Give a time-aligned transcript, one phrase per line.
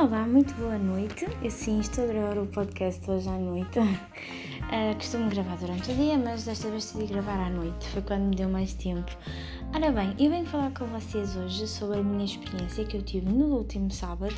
[0.00, 1.26] Olá, muito boa noite.
[1.42, 3.78] Eu sim estou a gravar o podcast hoje à noite.
[3.78, 7.86] Uh, costumo gravar durante o dia, mas desta vez decidi gravar à noite.
[7.88, 9.14] Foi quando me deu mais tempo.
[9.74, 13.30] Ora bem, eu venho falar com vocês hoje sobre a minha experiência que eu tive
[13.30, 14.34] no último sábado.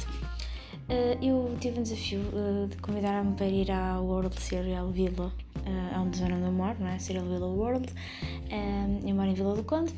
[0.88, 6.00] Uh, eu tive um desafio uh, de convidar-me para ir à World Serial Villa, uh,
[6.00, 6.98] onde eu moro, não é?
[6.98, 7.86] Serial Villa World.
[9.06, 9.94] eu moro em Vila do Conde.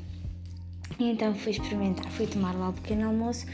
[0.99, 3.47] E então fui experimentar, fui tomar lá o pequeno almoço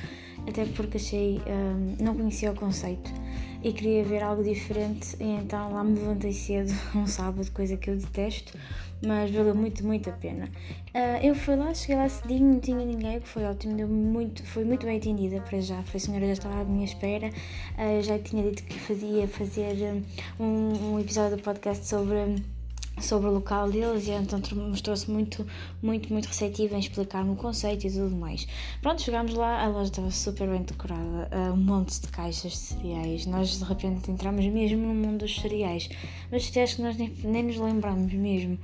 [0.49, 3.11] até porque achei, um, não conhecia o conceito.
[3.63, 7.91] E queria ver algo diferente e então lá me levantei cedo um sábado, coisa que
[7.91, 8.57] eu detesto,
[9.07, 10.47] mas valeu muito, muito a pena.
[10.95, 13.87] Uh, eu fui lá, cheguei lá cedinho, não tinha ninguém, o que foi ótimo, deu
[13.87, 18.03] muito, foi muito bem atendida para já, a senhora já estava à minha espera, uh,
[18.03, 20.03] já tinha dito que fazia fazer
[20.39, 22.37] um, um episódio do podcast sobre
[23.01, 25.47] sobre o local deles e então mostrou-se muito,
[25.83, 28.47] muito, muito receptiva em explicar-me o conceito e tudo mais.
[28.83, 33.27] Pronto, chegámos lá, a loja estava super bem decorada, um monte de caixas de cereais.
[33.27, 35.89] Nós de repente entramos mesmo no mundo dos cereais,
[36.31, 38.59] mas cereais que nós nem, nem nos lembramos mesmo.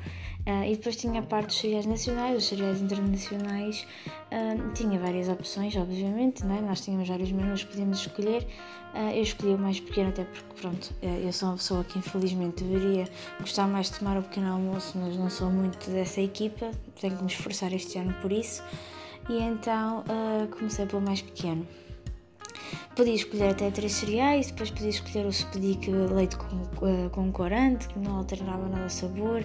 [0.46, 3.84] Uh, e depois tinha a parte dos cereais nacionais, os cereais internacionais,
[4.30, 6.60] uh, tinha várias opções, obviamente, não é?
[6.60, 8.46] nós tínhamos vários menus que podíamos escolher.
[8.94, 12.62] Uh, eu escolhi o mais pequeno, até porque, pronto, eu sou uma pessoa que infelizmente
[12.62, 13.08] deveria
[13.40, 17.22] gostar mais de tomar o pequeno almoço, mas não sou muito dessa equipa, tenho que
[17.22, 18.62] me esforçar este ano por isso.
[19.28, 20.04] E então
[20.56, 21.66] comecei pelo mais pequeno.
[22.94, 27.98] Podia escolher até três cereais, depois podia escolher o Spedic leite com, com corante, que
[27.98, 29.44] não alternava nada o sabor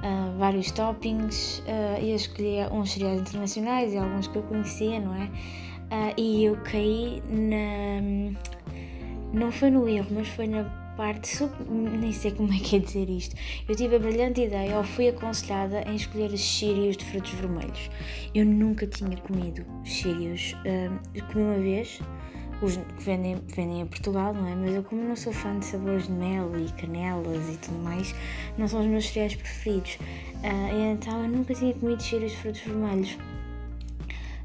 [0.00, 5.14] uh, vários toppings uh, eu escolhia uns cereais internacionais e alguns que eu conhecia, não
[5.14, 5.24] é?
[5.24, 8.36] Uh, e eu caí na.
[9.32, 10.64] Não foi no erro, mas foi na
[11.00, 11.28] parte.
[11.28, 13.34] Super, nem sei como é que é dizer isto.
[13.66, 17.90] Eu tive a brilhante ideia, ou fui aconselhada em escolher os Cheerios de frutos vermelhos.
[18.34, 20.54] Eu nunca tinha comido Cheerios.
[20.60, 22.00] Uh, comi uma vez
[22.60, 24.54] os que vendem, vendem em Portugal, não é?
[24.54, 28.14] Mas eu, como não sou fã de sabores de mel e canelas e tudo mais,
[28.58, 29.94] não são os meus cereais preferidos.
[29.94, 33.16] Uh, então eu nunca tinha comido cheiros de frutos vermelhos.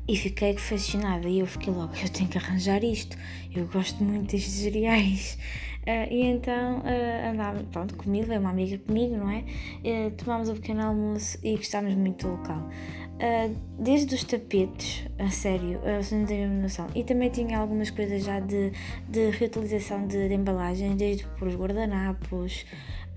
[0.07, 3.17] E fiquei fascinada e eu fiquei logo, eu tenho que arranjar isto,
[3.55, 5.35] eu gosto muito destes cereais.
[5.81, 9.43] Uh, e então uh, andava, pronto, comigo, veio uma amiga comigo, não é?
[9.83, 12.69] Uh, tomámos o pequeno almoço e gostámos muito do local.
[13.15, 16.87] Uh, desde os tapetes, a sério, uh, você não tem a noção.
[16.93, 18.73] E também tinha algumas coisas já de,
[19.07, 22.65] de reutilização de, de embalagens, desde por os guardanapos,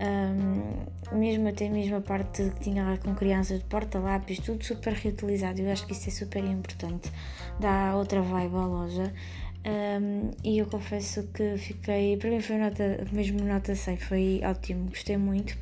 [0.00, 4.92] um, mesmo até mesmo a parte que tinha lá com crianças de porta-lápis, tudo super
[4.92, 5.60] reutilizado.
[5.60, 7.10] Eu acho que isso é super importante,
[7.58, 9.12] dá outra vibe à loja.
[9.66, 14.88] Um, e eu confesso que fiquei, para mim foi nota, mesmo nota 100, foi ótimo,
[14.88, 15.56] gostei muito.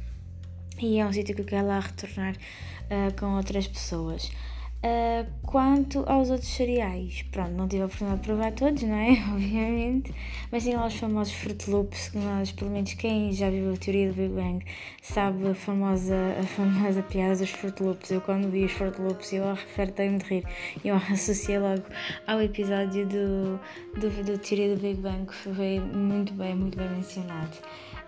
[0.79, 4.31] E é um sítio que eu quero lá retornar uh, com outras pessoas.
[4.85, 9.13] Uh, quanto aos outros cereais, pronto, não tive a oportunidade de provar todos, não é?
[9.33, 10.15] Obviamente,
[10.53, 13.77] mas tinha lá os famosos Fruit Loops, que nós, pelo menos quem já viu a
[13.77, 14.65] teoria do Big Bang,
[15.03, 18.11] sabe a famosa, a famosa piada dos Fruit Loops.
[18.11, 20.45] Eu, quando vi os Fruit Loops, eu afertei-me de rir.
[20.85, 21.83] Eu associei logo
[22.27, 23.59] ao episódio do,
[23.99, 27.57] do, do teoria do Big Bang, que foi muito bem, muito bem mencionado.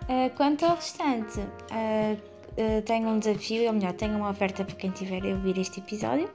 [0.03, 4.75] Uh, quanto ao restante, uh, uh, tenho um desafio, ou melhor, tenho uma oferta para
[4.75, 6.29] quem tiver a ouvir este episódio.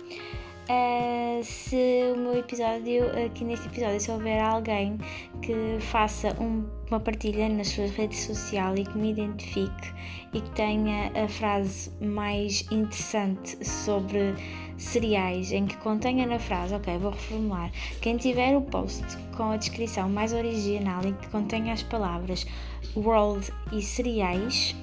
[0.64, 1.76] Uh, se
[2.14, 4.98] o meu episódio, aqui neste episódio, se houver alguém
[5.42, 9.94] que faça um, uma partilha nas suas redes sociais e que me identifique
[10.34, 14.34] e que tenha a frase mais interessante sobre
[14.78, 17.70] cereais, em que contenha na frase, ok, vou reformular,
[18.02, 19.04] quem tiver o post
[19.36, 22.48] com a descrição mais original e que contenha as palavras
[22.96, 24.76] world e cereais,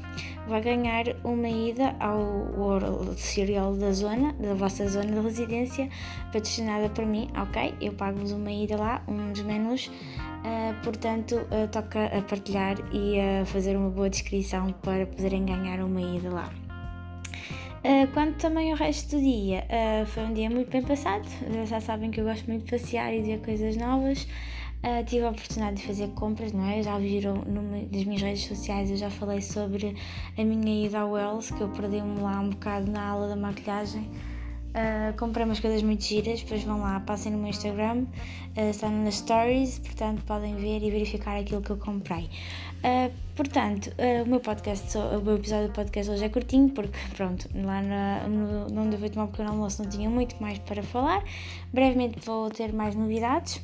[0.50, 5.88] vai ganhar uma ida ao World Cereal da zona, da vossa zona de residência,
[6.32, 7.72] patrocinada por mim, ok?
[7.80, 9.42] Eu pago-vos uma ida lá, um dos
[9.86, 9.90] uh,
[10.82, 16.00] portanto, uh, toca a partilhar e a fazer uma boa descrição para poderem ganhar uma
[16.00, 16.52] ida lá.
[17.84, 19.64] Uh, quanto também ao resto do dia,
[20.06, 21.26] foi um dia muito bem passado.
[21.66, 24.26] Já sabem que eu gosto muito de passear e de ver coisas novas.
[24.82, 26.82] Uh, tive a oportunidade de fazer compras, não é?
[26.82, 29.94] Já viram numa das minhas redes sociais, eu já falei sobre
[30.38, 34.09] a minha ida ao Wells, que eu perdi-me lá um bocado na aula da maquilhagem.
[34.71, 38.06] Uh, comprei umas coisas muito giras, depois vão lá, passem no meu Instagram,
[38.56, 42.30] uh, está nas stories, portanto podem ver e verificar aquilo que eu comprei.
[42.82, 43.92] Uh, portanto,
[44.24, 48.28] o meu podcast, o meu episódio do podcast hoje é curtinho, porque pronto, lá na,
[48.28, 51.22] no, onde eu fui tomar um pequeno almoço não tinha muito mais para falar.
[51.72, 53.60] Brevemente vou ter mais novidades.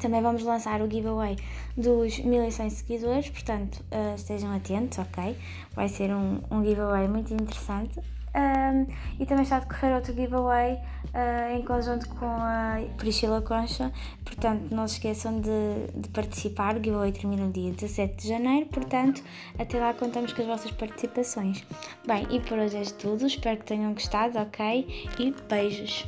[0.00, 1.36] Também vamos lançar o giveaway
[1.76, 5.36] dos 1100 seguidores, portanto uh, estejam atentos, ok?
[5.74, 8.00] Vai ser um, um giveaway muito interessante.
[8.34, 8.86] Um,
[9.20, 13.92] e também está a decorrer outro giveaway uh, em conjunto com a Priscila Concha.
[14.24, 15.50] Portanto, não se esqueçam de,
[15.94, 16.76] de participar.
[16.76, 18.66] O giveaway termina no dia 17 de janeiro.
[18.66, 19.22] Portanto,
[19.56, 21.64] até lá contamos com as vossas participações.
[22.04, 23.24] Bem, e por hoje é tudo.
[23.24, 25.08] Espero que tenham gostado, ok?
[25.20, 26.04] E beijos!